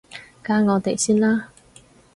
[0.43, 1.51] 加我哋先啦